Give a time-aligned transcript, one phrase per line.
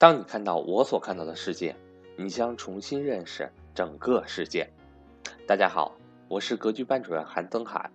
[0.00, 1.76] 当你看到我所看到的世界，
[2.16, 4.66] 你将重新认识整个世界。
[5.46, 5.94] 大家好，
[6.26, 7.90] 我是格局班主任韩登海。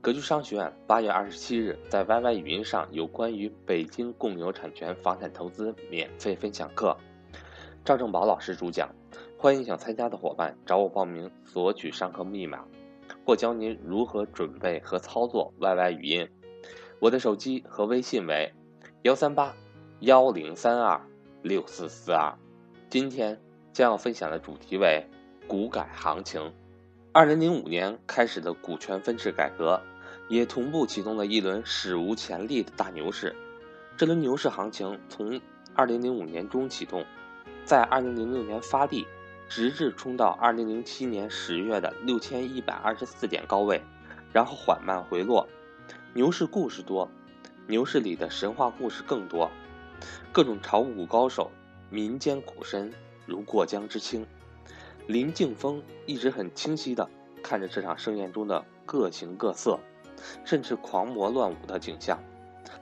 [0.00, 6.96] 格局商学院八月二十七日在 YY 语音上有关于北京共有产权房产投资免费分享课，
[7.84, 8.88] 赵正宝老师主讲。
[9.36, 12.64] 欢迎想参加的伙伴找我报名索取上课密码，
[13.26, 16.28] 或教您如何准备和操作 YY 语音。
[17.00, 18.54] 我的手机和微信为
[19.02, 19.56] 幺三八
[19.98, 21.00] 幺零三二。
[21.42, 22.34] 六四四二，
[22.90, 23.40] 今天
[23.72, 25.06] 将要分享的主题为
[25.46, 26.52] 股改行情。
[27.12, 29.80] 二零零五年开始的股权分置改革，
[30.28, 33.36] 也同步启动了一轮史无前例的大牛市。
[33.96, 35.40] 这轮牛市行情从
[35.74, 37.06] 二零零五年中启动，
[37.64, 39.06] 在二零零六年发力，
[39.48, 43.80] 直至冲到二零零七年十月的六千一百二十四点高位，
[44.32, 45.46] 然后缓慢回落。
[46.14, 47.08] 牛市故事多，
[47.68, 49.48] 牛市里的神话故事更多。
[50.32, 51.50] 各种炒股高手，
[51.90, 52.92] 民间股神
[53.26, 54.26] 如过江之青。
[55.06, 57.08] 林敬峰一直很清晰地
[57.42, 59.78] 看着这场盛宴中的各形各色，
[60.44, 62.22] 甚至狂魔乱舞的景象。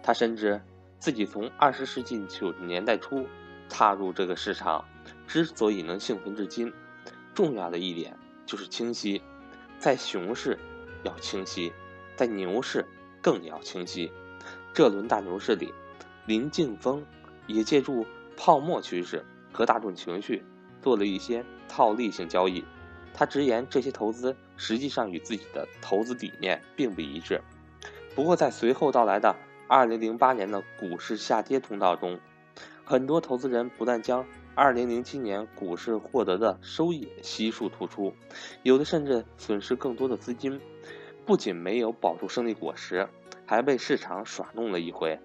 [0.03, 0.61] 他深知
[0.99, 3.27] 自己从二十世纪九十年代初
[3.69, 4.85] 踏入这个市场，
[5.27, 6.73] 之所以能幸存至今，
[7.33, 9.23] 重要的一点就是清晰。
[9.79, 10.59] 在熊市
[11.05, 11.73] 要清晰，
[12.17, 12.85] 在牛市
[13.23, 14.11] 更要清晰。
[14.73, 15.73] 这轮大牛市里。
[16.27, 17.05] 林敬峰
[17.47, 18.05] 也借助
[18.37, 20.45] 泡沫趋势和大众情绪
[20.83, 22.65] 做了一些套利性交易。
[23.15, 27.41] 他直言，这些投资实际上与自己的投资理念并不一致。
[28.15, 29.35] 不过，在随后到来的
[29.69, 32.19] 2008年的股市下跌通道中，
[32.85, 38.13] 很多投资人不但将2007年股市获得的收益悉数吐出，
[38.63, 40.61] 有的甚至损失更多的资金，
[41.25, 43.09] 不仅没有保住胜利果实，
[43.47, 45.19] 还被市场耍弄了一回。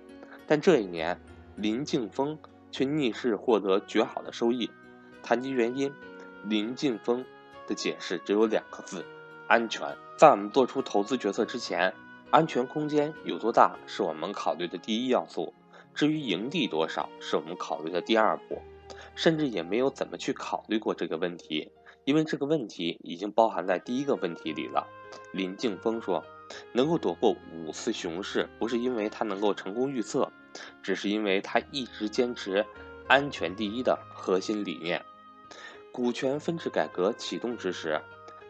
[0.47, 1.19] 但这一年，
[1.55, 2.37] 林敬峰
[2.71, 4.69] 却逆势获得绝好的收益。
[5.23, 5.93] 谈及原因，
[6.43, 7.23] 林敬峰
[7.67, 9.05] 的解释只有两个字：
[9.47, 9.95] 安全。
[10.17, 11.93] 在我们做出投资决策之前，
[12.29, 15.53] 安全空间有多大是我们考虑的第一要素。
[15.93, 18.61] 至于盈利多少，是我们考虑的第二步。
[19.15, 21.71] 甚至也没有怎么去考虑过这个问题，
[22.05, 24.87] 因为这个问题已经包含在第一个问题里了。
[25.33, 26.23] 林敬峰说
[26.71, 30.31] ：“能够躲过五次熊市，不是因为他能够成功预测。”
[30.81, 32.65] 只是因为他一直坚持
[33.07, 35.03] 安全第一的核心理念。
[35.91, 38.01] 股权分置改革启动之时，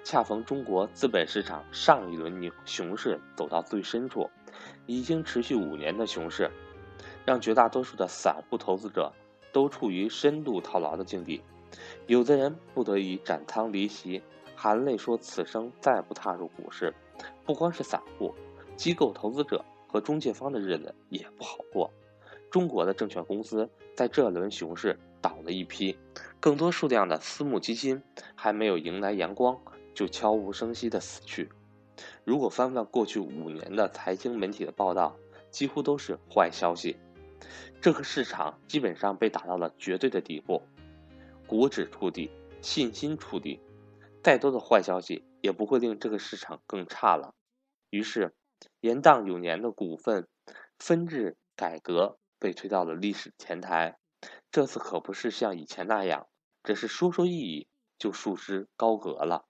[0.04, 4.30] 恰逢中国资本市场上一轮牛熊市走到最深处，
[4.86, 6.52] 已经持续五年的熊市，
[7.26, 9.12] 让绝大多数的散户投资者
[9.52, 11.42] 都处于深度套牢的境地。
[12.06, 14.22] 有的人不得已斩仓离席，
[14.56, 16.94] 含泪说此生再不踏入股市。
[17.46, 18.36] 不光是散户，
[18.76, 19.64] 机构投资者。
[19.92, 21.92] 和中介方的日子也不好过，
[22.50, 25.98] 中国的证券公司在这轮熊市倒了一批，
[26.40, 28.02] 更多数量的私募基金
[28.34, 29.60] 还没有迎来阳光，
[29.94, 31.50] 就悄无声息的死去。
[32.24, 35.18] 如果翻翻过去五年的财经媒体的报道，
[35.50, 36.96] 几乎都是坏消息。
[37.82, 40.62] 这个市场基本上被打到了绝对的底部，
[41.46, 42.32] 股指触底，
[42.62, 43.60] 信心触底，
[44.24, 47.34] 再多的坏消息也不会令这个市场更差了。
[47.90, 48.34] 于是。
[48.80, 50.28] 延宕有年的股份
[50.78, 53.98] 分置改革被推到了历史前台，
[54.52, 56.28] 这次可不是像以前那样，
[56.64, 57.68] 只是说说意义
[57.98, 59.46] 就束之高阁了。